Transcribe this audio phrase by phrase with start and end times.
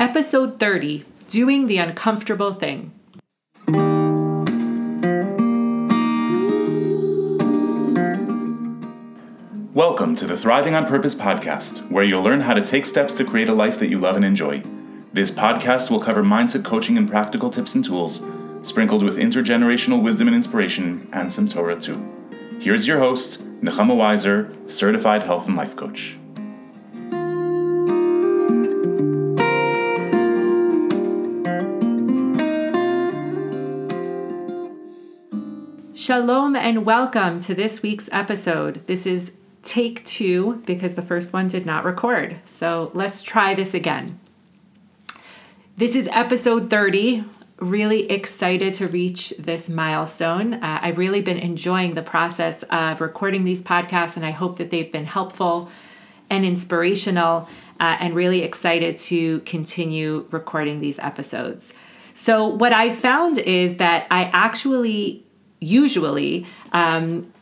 [0.00, 2.90] Episode 30 Doing the Uncomfortable Thing.
[9.74, 13.26] Welcome to the Thriving on Purpose podcast, where you'll learn how to take steps to
[13.26, 14.62] create a life that you love and enjoy.
[15.12, 18.24] This podcast will cover mindset coaching and practical tips and tools,
[18.62, 22.02] sprinkled with intergenerational wisdom and inspiration, and some Torah too.
[22.58, 26.16] Here's your host, Nechama Weiser, certified health and life coach.
[36.00, 38.86] Shalom and welcome to this week's episode.
[38.86, 39.32] This is
[39.62, 42.38] take two because the first one did not record.
[42.46, 44.18] So let's try this again.
[45.76, 47.24] This is episode 30.
[47.58, 50.54] Really excited to reach this milestone.
[50.54, 54.70] Uh, I've really been enjoying the process of recording these podcasts, and I hope that
[54.70, 55.70] they've been helpful
[56.30, 57.46] and inspirational,
[57.78, 61.74] uh, and really excited to continue recording these episodes.
[62.14, 65.26] So, what I found is that I actually
[65.60, 67.32] usually um,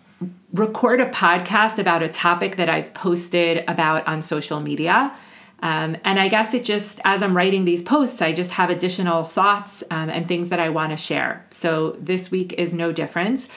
[0.53, 5.15] record a podcast about a topic that I've posted about on social media.
[5.61, 9.25] Um, and I guess it just, as I'm writing these posts, I just have additional
[9.25, 11.45] thoughts um, and things that I want to share.
[11.51, 13.49] So this week is no different.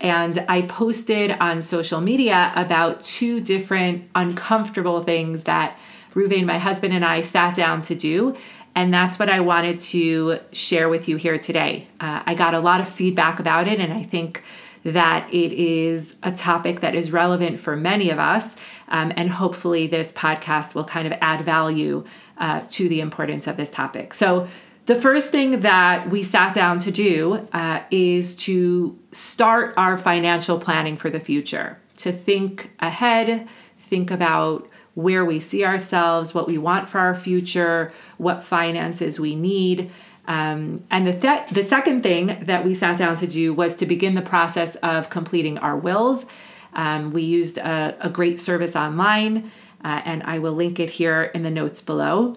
[0.00, 5.78] And I posted on social media about two different uncomfortable things that
[6.10, 8.36] Ruvain, my husband, and I sat down to do.
[8.74, 11.86] And that's what I wanted to share with you here today.
[12.00, 14.42] Uh, I got a lot of feedback about it, and I think
[14.82, 18.56] that it is a topic that is relevant for many of us.
[18.88, 22.04] Um, and hopefully, this podcast will kind of add value
[22.36, 24.12] uh, to the importance of this topic.
[24.12, 24.48] So,
[24.86, 30.58] the first thing that we sat down to do uh, is to start our financial
[30.58, 36.56] planning for the future, to think ahead, think about where we see ourselves, what we
[36.56, 39.90] want for our future, what finances we need.
[40.26, 43.86] Um, and the, th- the second thing that we sat down to do was to
[43.86, 46.24] begin the process of completing our wills.
[46.72, 49.52] Um, we used a, a, great service online,
[49.84, 52.36] uh, and I will link it here in the notes below.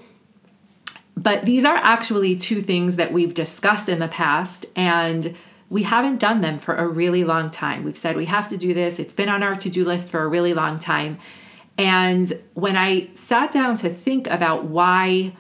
[1.16, 5.36] But these are actually two things that we've discussed in the past, and
[5.70, 7.84] we haven't done them for a really long time.
[7.84, 10.22] We've said we have to do this, it's been on our to do list for
[10.22, 11.18] a really long time.
[11.78, 15.34] And when I sat down to think about why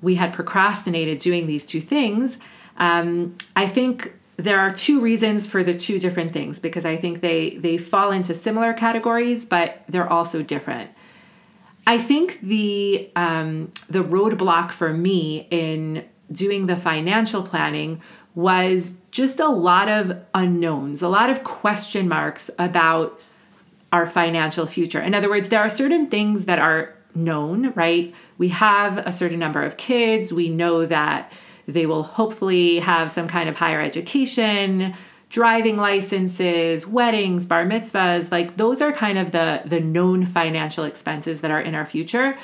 [0.00, 2.38] we had procrastinated doing these two things,
[2.76, 7.20] um, I think there are two reasons for the two different things because I think
[7.20, 10.90] they they fall into similar categories, but they're also different.
[11.86, 18.00] I think the um, the roadblock for me in doing the financial planning
[18.34, 23.20] was just a lot of unknowns, a lot of question marks about
[23.92, 25.00] our financial future.
[25.00, 28.14] In other words, there are certain things that are known, right?
[28.38, 30.32] We have a certain number of kids.
[30.32, 31.30] We know that
[31.66, 34.94] they will hopefully have some kind of higher education,
[35.28, 38.32] driving licenses, weddings, bar mitzvahs.
[38.32, 42.36] Like those are kind of the the known financial expenses that are in our future.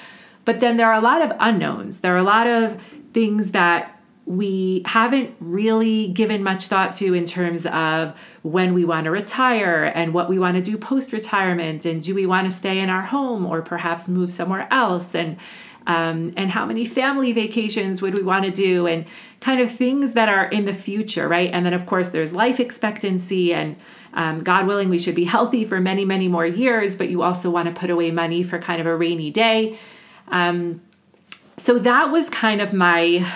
[0.44, 2.00] But then there are a lot of unknowns.
[2.00, 2.80] There are a lot of
[3.12, 3.97] things that
[4.28, 9.90] we haven't really given much thought to in terms of when we want to retire
[9.94, 12.90] and what we want to do post retirement and do we want to stay in
[12.90, 15.38] our home or perhaps move somewhere else and
[15.86, 19.06] um, and how many family vacations would we want to do and
[19.40, 21.50] kind of things that are in the future right?
[21.50, 23.76] And then of course there's life expectancy and
[24.12, 27.48] um, god willing we should be healthy for many many more years but you also
[27.48, 29.78] want to put away money for kind of a rainy day.
[30.28, 30.82] Um,
[31.56, 33.26] so that was kind of my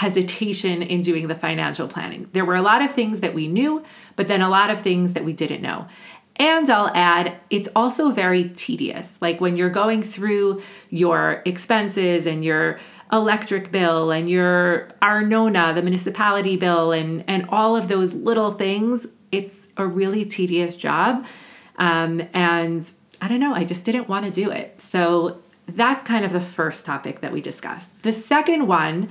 [0.00, 2.26] hesitation in doing the financial planning.
[2.32, 3.84] There were a lot of things that we knew,
[4.16, 5.88] but then a lot of things that we didn't know.
[6.36, 9.18] And I'll add, it's also very tedious.
[9.20, 12.78] Like when you're going through your expenses and your
[13.12, 19.06] electric bill and your Arnona, the municipality bill, and, and all of those little things,
[19.30, 21.26] it's a really tedious job.
[21.76, 22.90] Um, and
[23.20, 24.80] I don't know, I just didn't want to do it.
[24.80, 28.02] So that's kind of the first topic that we discussed.
[28.02, 29.10] The second one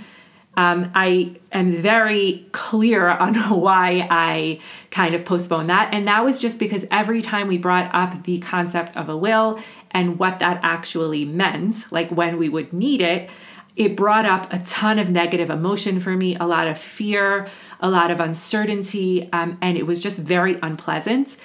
[0.57, 4.59] um, I am very clear on why I
[4.91, 5.93] kind of postponed that.
[5.93, 9.59] And that was just because every time we brought up the concept of a will
[9.91, 13.29] and what that actually meant, like when we would need it,
[13.75, 17.47] it brought up a ton of negative emotion for me, a lot of fear,
[17.79, 21.37] a lot of uncertainty, um, and it was just very unpleasant.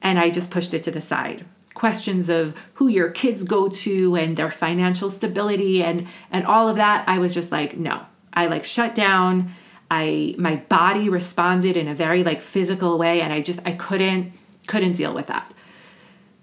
[0.00, 1.44] And I just pushed it to the side
[1.74, 6.76] questions of who your kids go to and their financial stability and and all of
[6.76, 9.54] that i was just like no I like shut down.
[9.90, 14.32] I my body responded in a very like physical way and I just I couldn't
[14.66, 15.52] couldn't deal with that.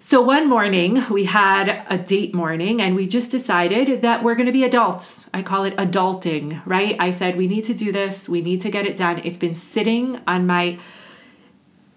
[0.02, 4.46] So one morning we had a date morning and we just decided that we're going
[4.46, 5.30] to be adults.
[5.34, 6.96] I call it adulting, right?
[7.00, 9.20] I said we need to do this, we need to get it done.
[9.24, 10.80] It's been sitting on my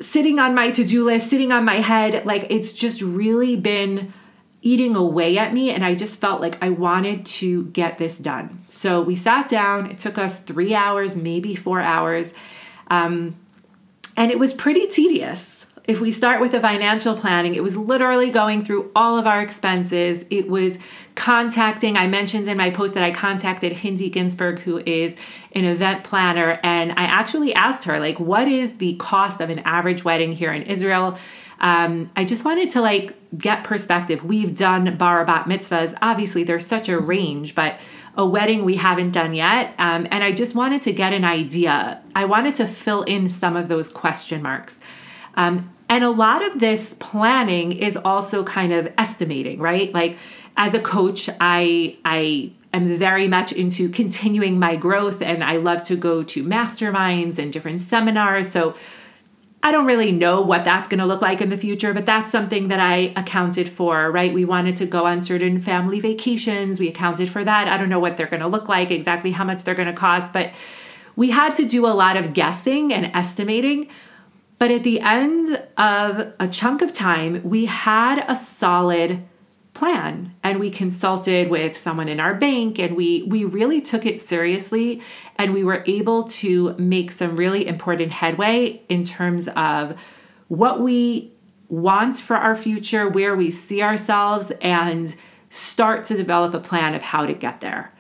[0.01, 4.13] sitting on my to-do list, sitting on my head, like it's just really been
[4.63, 8.65] eating away at me and I just felt like I wanted to get this done.
[8.69, 12.33] So we sat down, it took us 3 hours, maybe 4 hours.
[12.89, 13.37] Um,
[14.17, 18.31] and it was pretty tedious if we start with the financial planning, it was literally
[18.31, 20.25] going through all of our expenses.
[20.31, 20.79] It was
[21.17, 25.17] contacting, I mentioned in my post that I contacted Hindi Ginsburg, who is
[25.53, 29.59] an event planner, and I actually asked her, like, what is the cost of an
[29.61, 31.19] average wedding here in Israel?
[31.63, 34.25] Um, I just wanted to like get perspective.
[34.25, 35.97] We've done bar bat mitzvahs.
[36.03, 37.79] Obviously, there's such a range, but
[38.17, 39.75] a wedding we haven't done yet.
[39.79, 42.03] Um, and I just wanted to get an idea.
[42.15, 44.79] I wanted to fill in some of those question marks.
[45.35, 49.93] Um, and a lot of this planning is also kind of estimating, right?
[49.95, 50.17] Like
[50.57, 55.83] as a coach, I I am very much into continuing my growth and I love
[55.85, 58.51] to go to masterminds and different seminars.
[58.51, 58.75] So
[59.63, 62.33] I don't really know what that's going to look like in the future, but that's
[62.33, 64.35] something that I accounted for, right?
[64.35, 66.81] We wanted to go on certain family vacations.
[66.81, 67.69] We accounted for that.
[67.69, 69.95] I don't know what they're going to look like, exactly how much they're going to
[69.95, 70.53] cost, but
[71.15, 73.89] we had to do a lot of guessing and estimating
[74.63, 79.25] but at the end of a chunk of time, we had a solid
[79.75, 84.21] plan and we consulted with someone in our bank and we we really took it
[84.21, 85.01] seriously
[85.37, 89.99] and we were able to make some really important headway in terms of
[90.49, 91.33] what we
[91.73, 95.17] want for our future, where we see ourselves and
[95.49, 97.91] start to develop a plan of how to get there.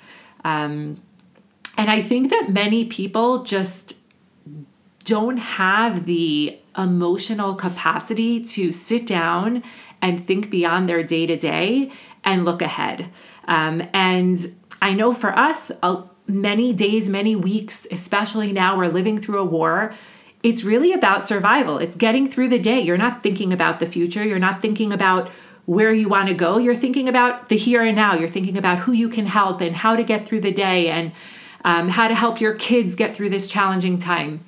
[0.44, 1.00] Um,
[1.78, 3.94] and I think that many people just
[5.04, 9.62] don't have the emotional capacity to sit down
[10.00, 11.90] and think beyond their day to day
[12.24, 13.08] and look ahead.
[13.46, 14.38] Um, and
[14.80, 19.44] I know for us, uh, many days, many weeks, especially now we're living through a
[19.44, 19.92] war,
[20.42, 21.78] it's really about survival.
[21.78, 22.80] It's getting through the day.
[22.80, 25.30] You're not thinking about the future, you're not thinking about
[25.64, 26.58] where you want to go.
[26.58, 28.14] You're thinking about the here and now.
[28.14, 31.12] You're thinking about who you can help and how to get through the day and
[31.64, 34.40] um, how to help your kids get through this challenging time.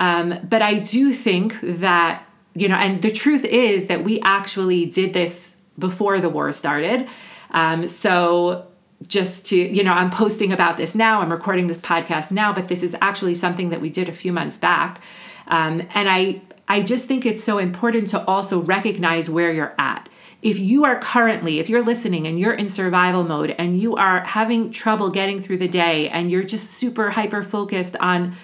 [0.00, 2.24] Um, but I do think that,
[2.54, 7.06] you know, and the truth is that we actually did this before the war started.
[7.50, 8.66] Um, so
[9.06, 12.68] just to, you know, I'm posting about this now, I'm recording this podcast now, but
[12.68, 15.00] this is actually something that we did a few months back.
[15.48, 20.08] Um, and I, I just think it's so important to also recognize where you're at.
[20.42, 24.20] If you are currently, if you're listening and you're in survival mode and you are
[24.20, 28.34] having trouble getting through the day and you're just super hyper focused on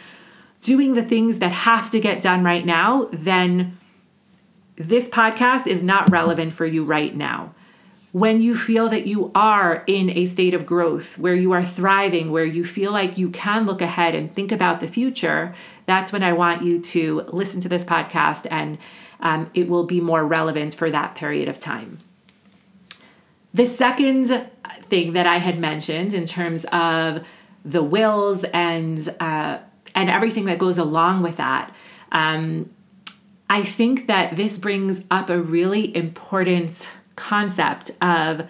[0.62, 3.78] doing the things that have to get done right now, then
[4.76, 7.54] this podcast is not relevant for you right now.
[8.12, 12.30] When you feel that you are in a state of growth, where you are thriving,
[12.30, 15.54] where you feel like you can look ahead and think about the future,
[15.84, 18.78] that's when I want you to listen to this podcast and
[19.20, 21.98] um, it will be more relevant for that period of time.
[23.52, 24.48] The second
[24.82, 27.26] thing that I had mentioned in terms of
[27.64, 29.58] the wills and uh,
[29.96, 31.74] and everything that goes along with that.
[32.12, 32.70] Um,
[33.50, 38.48] I think that this brings up a really important concept of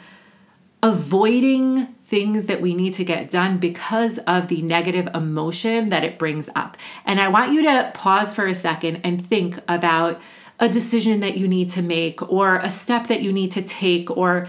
[0.82, 6.18] avoiding things that we need to get done because of the negative emotion that it
[6.18, 6.76] brings up.
[7.04, 10.20] And I want you to pause for a second and think about
[10.58, 14.10] a decision that you need to make, or a step that you need to take,
[14.16, 14.46] or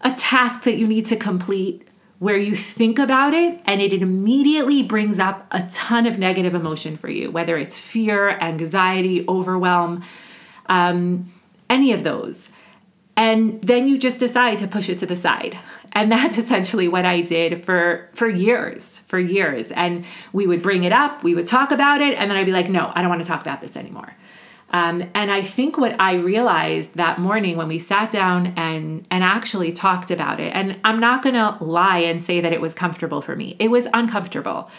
[0.00, 1.86] a task that you need to complete
[2.22, 6.96] where you think about it and it immediately brings up a ton of negative emotion
[6.96, 10.04] for you, whether it's fear, anxiety, overwhelm,
[10.66, 11.28] um,
[11.68, 12.48] any of those.
[13.16, 15.58] And then you just decide to push it to the side.
[15.90, 19.72] And that's essentially what I did for for years, for years.
[19.72, 22.52] And we would bring it up, we would talk about it, and then I'd be
[22.52, 24.14] like, no, I don't want to talk about this anymore.
[24.72, 29.22] Um, and I think what I realized that morning when we sat down and and
[29.22, 33.20] actually talked about it, and I'm not gonna lie and say that it was comfortable
[33.20, 33.54] for me.
[33.58, 34.70] It was uncomfortable.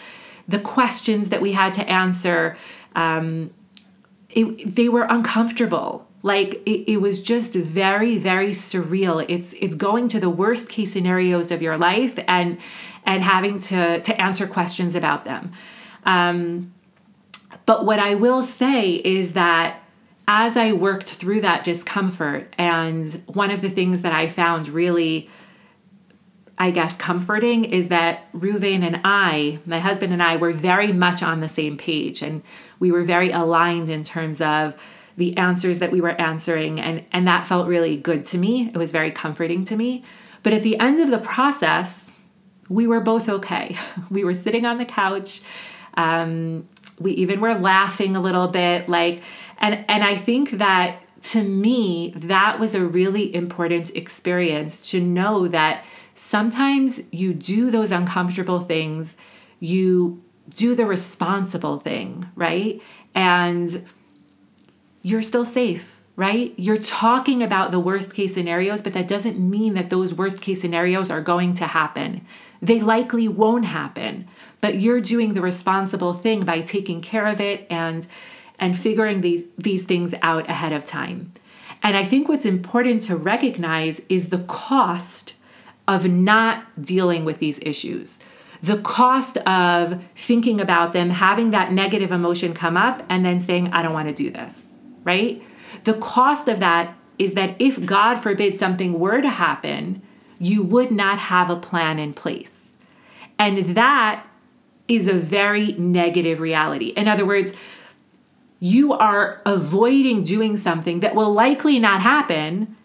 [0.48, 2.56] The questions that we had to answer,
[2.96, 3.52] um,
[4.30, 6.08] it, they were uncomfortable.
[6.22, 9.24] Like it, it was just very, very surreal.
[9.28, 12.58] It's it's going to the worst case scenarios of your life and
[13.06, 15.52] and having to to answer questions about them.
[16.04, 16.72] Um,
[17.64, 19.83] but what I will say is that
[20.26, 25.28] as I worked through that discomfort, and one of the things that I found really,
[26.58, 31.22] I guess, comforting is that Ruvain and I, my husband and I, were very much
[31.22, 32.42] on the same page, and
[32.78, 34.74] we were very aligned in terms of
[35.16, 36.80] the answers that we were answering.
[36.80, 38.68] And and that felt really good to me.
[38.68, 40.04] It was very comforting to me.
[40.42, 42.04] But at the end of the process
[42.68, 43.76] we were both okay.
[44.10, 45.42] We were sitting on the couch
[45.94, 49.22] um, we even were laughing a little bit like
[49.58, 55.48] and and i think that to me that was a really important experience to know
[55.48, 55.84] that
[56.14, 59.16] sometimes you do those uncomfortable things
[59.60, 60.22] you
[60.54, 62.80] do the responsible thing right
[63.14, 63.84] and
[65.04, 66.54] you're still safe, right?
[66.56, 70.62] You're talking about the worst case scenarios, but that doesn't mean that those worst case
[70.62, 72.26] scenarios are going to happen.
[72.62, 74.26] They likely won't happen,
[74.64, 78.06] but you're doing the responsible thing by taking care of it and
[78.58, 81.32] and figuring these these things out ahead of time.
[81.82, 85.34] And I think what's important to recognize is the cost
[85.86, 88.18] of not dealing with these issues.
[88.62, 93.70] The cost of thinking about them, having that negative emotion come up, and then saying,
[93.74, 95.42] I don't want to do this right?
[95.84, 100.02] The cost of that is that if God forbid something were to happen,
[100.38, 102.76] you would not have a plan in place.
[103.38, 104.26] And that
[104.88, 106.88] is a very negative reality.
[106.88, 107.52] In other words,
[108.60, 112.76] you are avoiding doing something that will likely not happen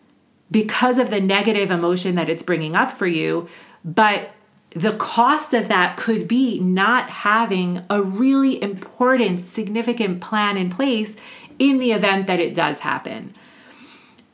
[0.52, 3.48] because of the negative emotion that it's bringing up for you.
[3.86, 4.32] But
[4.72, 11.16] the cost of that could be not having a really important, significant plan in place
[11.58, 13.34] in the event that it does happen.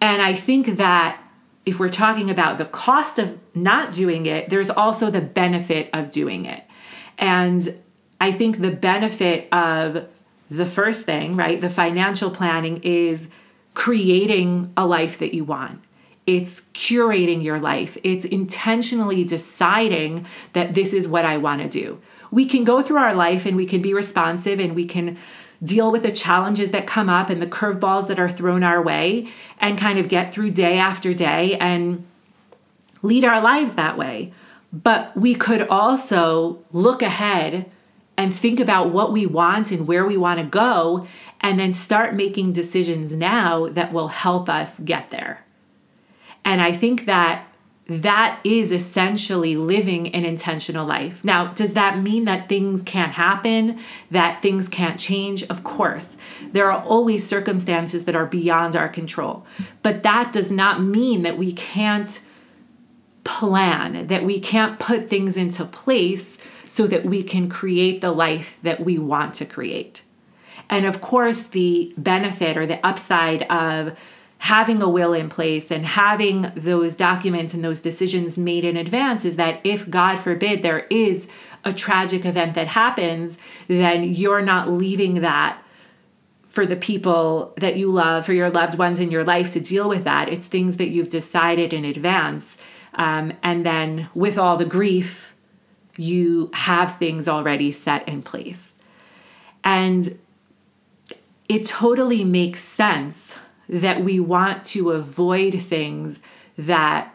[0.02, 1.22] And I think that
[1.66, 6.12] if we're talking about the cost of not doing it, there's also the benefit of
[6.12, 6.65] doing it.
[7.18, 7.78] And
[8.20, 10.08] I think the benefit of
[10.50, 13.28] the first thing, right, the financial planning is
[13.74, 15.82] creating a life that you want.
[16.26, 17.98] It's curating your life.
[18.04, 22.02] It's intentionally deciding that this is what I want to do.
[22.32, 25.18] We can go through our life and we can be responsive and we can
[25.64, 29.28] deal with the challenges that come up and the curveballs that are thrown our way
[29.60, 32.06] and kind of get through day after day and
[33.02, 34.34] lead our lives that way.
[34.74, 37.70] But we could also look ahead
[38.18, 41.06] and think about what we want and where we want to go,
[41.42, 45.44] and then start making decisions now that will help us get there.
[46.46, 47.48] And I think that
[47.88, 51.24] that is essentially living an intentional life.
[51.24, 53.80] Now, does that mean that things can't happen,
[54.10, 55.44] that things can't change?
[55.44, 56.18] Of course.
[56.52, 59.46] There are always circumstances that are beyond our control.
[59.84, 62.22] But that does not mean that we can't
[63.26, 68.58] plan, that we can't put things into place so that we can create the life
[68.64, 70.02] that we want to create.
[70.70, 73.98] And of course, the benefit or the upside of
[74.40, 79.26] having a will in place and having those documents and those decisions made in advance
[79.26, 81.28] is that if God forbid there is
[81.64, 85.62] a tragic event that happens, then you're not leaving that
[86.48, 89.90] for the people that you love, for your loved ones in your life to deal
[89.90, 90.30] with that.
[90.30, 92.58] It's things that you've decided in advance.
[92.96, 95.34] Um, and then with all the grief,
[95.98, 98.74] you have things already set in place.
[99.64, 100.18] And
[101.48, 103.38] it totally makes sense
[103.68, 106.20] that we want to avoid things
[106.58, 107.14] that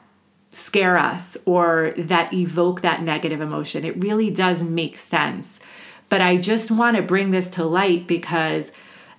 [0.51, 3.85] scare us or that evoke that negative emotion.
[3.85, 5.61] It really does make sense.
[6.09, 8.73] But I just want to bring this to light because,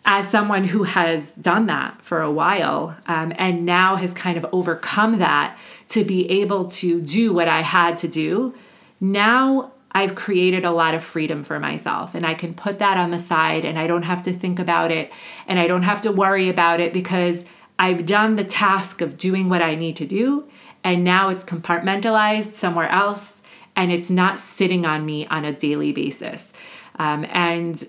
[0.05, 4.45] as someone who has done that for a while um, and now has kind of
[4.51, 5.57] overcome that
[5.89, 8.53] to be able to do what I had to do,
[8.99, 13.11] now I've created a lot of freedom for myself and I can put that on
[13.11, 15.11] the side and I don't have to think about it
[15.47, 17.45] and I don't have to worry about it because
[17.77, 20.45] I've done the task of doing what I need to do
[20.83, 23.41] and now it's compartmentalized somewhere else
[23.75, 26.53] and it's not sitting on me on a daily basis.
[26.97, 27.83] Um, and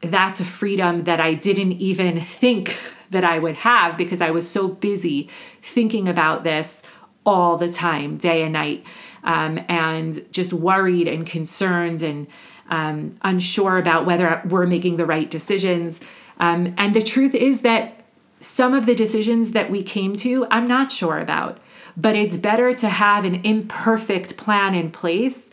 [0.00, 2.76] that's a freedom that I didn't even think
[3.10, 5.28] that I would have because I was so busy
[5.62, 6.82] thinking about this
[7.24, 8.84] all the time, day and night
[9.24, 12.26] um, and just worried and concerned and
[12.70, 16.00] um, unsure about whether we're making the right decisions.
[16.38, 18.00] Um, and the truth is that
[18.40, 21.58] some of the decisions that we came to, I'm not sure about.
[21.96, 25.48] But it's better to have an imperfect plan in place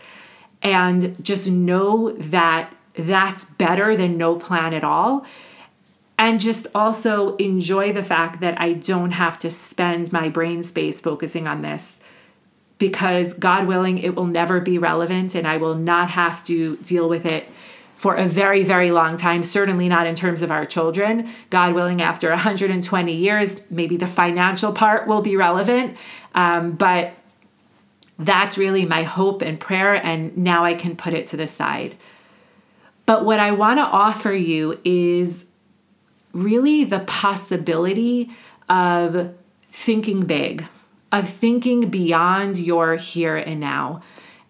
[0.61, 5.25] and just know that that's better than no plan at all.
[6.17, 11.01] And just also enjoy the fact that I don't have to spend my brain space
[11.01, 11.99] focusing on this
[12.77, 17.09] because God willing, it will never be relevant and I will not have to deal
[17.09, 17.49] with it
[17.95, 21.29] for a very, very long time, certainly not in terms of our children.
[21.49, 25.97] God willing, after 120 years, maybe the financial part will be relevant.
[26.33, 27.13] Um, but
[28.19, 31.95] that's really my hope and prayer, and now I can put it to the side.
[33.05, 35.45] But what I want to offer you is
[36.33, 38.31] really the possibility
[38.67, 39.33] of
[39.71, 40.65] thinking big,
[41.11, 44.01] of thinking beyond your here and now,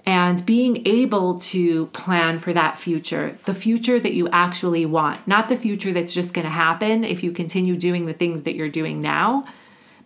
[0.06, 5.50] and being able to plan for that future, the future that you actually want, not
[5.50, 8.70] the future that's just going to happen if you continue doing the things that you're
[8.70, 9.46] doing now,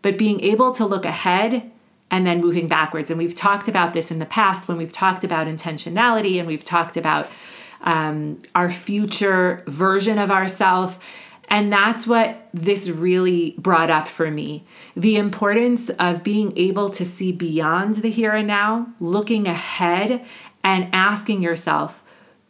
[0.02, 1.70] but being able to look ahead
[2.10, 3.12] and then moving backwards.
[3.12, 6.66] And we've talked about this in the past when we've talked about intentionality and we've
[6.66, 7.30] talked about
[7.82, 10.98] um, our future version of ourselves.
[11.50, 17.06] And that's what this really brought up for me the importance of being able to
[17.06, 20.26] see beyond the here and now, looking ahead,
[20.64, 22.04] and asking yourself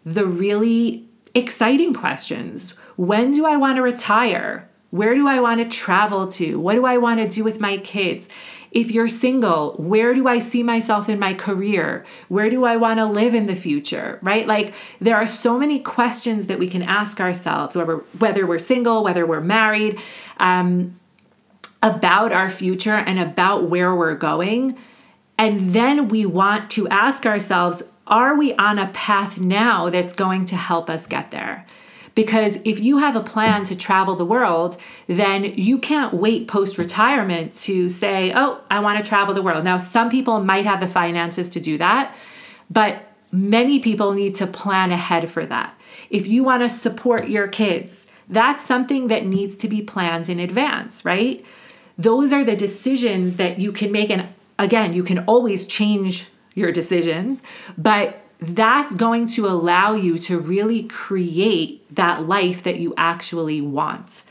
[0.04, 2.72] the really exciting questions.
[2.96, 4.70] When do I want to retire?
[4.90, 6.60] Where do I want to travel to?
[6.60, 8.28] What do I want to do with my kids?
[8.72, 12.06] If you're single, where do I see myself in my career?
[12.28, 14.20] Where do I want to live in the future?
[14.22, 14.46] Right?
[14.48, 19.04] Like there are so many questions that we can ask ourselves, whether, whether we're single,
[19.04, 20.00] whether we're married,
[20.38, 21.00] um,
[21.82, 24.78] about our future and about where we're going.
[25.38, 30.46] And then we want to ask ourselves, are we on a path now that's going
[30.46, 31.66] to help us get there?
[32.20, 34.76] Because if you have a plan to travel the world,
[35.08, 39.64] then you can't wait post retirement to say, oh, I want to travel the world.
[39.64, 42.14] Now, some people might have the finances to do that,
[42.70, 45.80] but many people need to plan ahead for that.
[46.10, 50.42] If you want to support your kids, that's something that needs to be planned in
[50.42, 51.46] advance, right?
[51.98, 54.10] Those are the decisions that you can make.
[54.10, 57.42] And again, you can always change your decisions,
[57.78, 64.24] but that's going to allow you to really create that life that you actually want.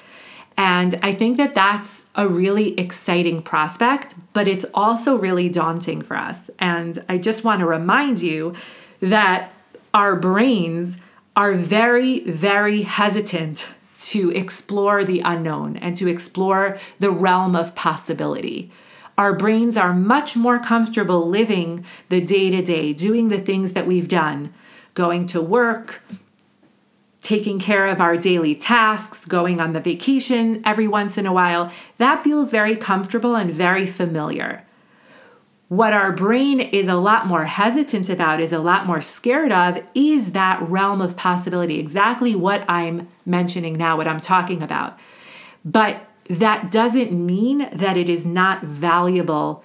[0.56, 6.16] And I think that that's a really exciting prospect, but it's also really daunting for
[6.16, 6.50] us.
[6.58, 8.54] And I just want to remind you
[9.00, 9.52] that
[9.94, 10.98] our brains
[11.36, 18.72] are very, very hesitant to explore the unknown and to explore the realm of possibility.
[19.18, 23.86] Our brains are much more comfortable living the day to day, doing the things that
[23.86, 24.54] we've done,
[24.94, 26.04] going to work,
[27.20, 31.72] taking care of our daily tasks, going on the vacation every once in a while.
[31.98, 34.64] That feels very comfortable and very familiar.
[35.66, 39.82] What our brain is a lot more hesitant about, is a lot more scared of,
[39.94, 44.96] is that realm of possibility, exactly what I'm mentioning now, what I'm talking about.
[45.64, 49.64] But that doesn't mean that it is not valuable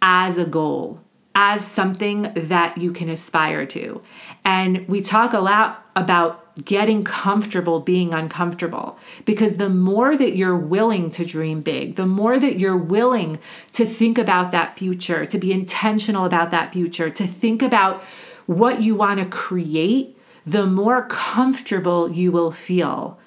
[0.00, 1.00] as a goal,
[1.34, 4.00] as something that you can aspire to.
[4.44, 10.56] And we talk a lot about getting comfortable being uncomfortable because the more that you're
[10.56, 13.40] willing to dream big, the more that you're willing
[13.72, 18.02] to think about that future, to be intentional about that future, to think about
[18.46, 23.18] what you want to create, the more comfortable you will feel.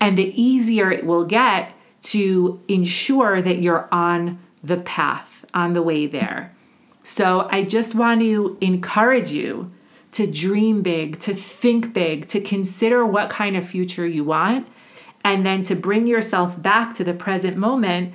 [0.00, 1.72] And the easier it will get
[2.04, 6.54] to ensure that you're on the path, on the way there.
[7.02, 9.72] So I just want to encourage you
[10.12, 14.68] to dream big, to think big, to consider what kind of future you want,
[15.24, 18.14] and then to bring yourself back to the present moment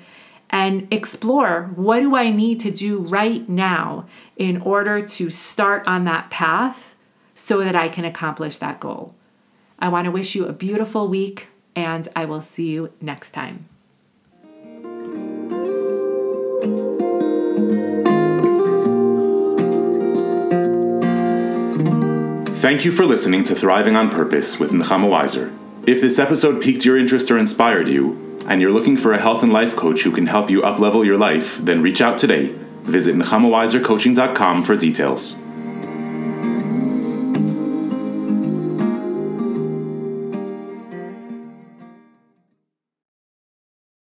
[0.50, 6.06] and explore what do I need to do right now in order to start on
[6.06, 6.96] that path
[7.36, 9.14] so that I can accomplish that goal.
[9.78, 13.70] I want to wish you a beautiful week, and I will see you next time.
[22.60, 25.58] Thank you for listening to Thriving on Purpose with Nechama Weiser.
[25.88, 29.44] If this episode piqued your interest or inspired you, and you're looking for a health
[29.44, 32.54] and life coach who can help you uplevel your life, then reach out today.
[32.82, 35.38] Visit nechamaweisercoaching.com for details.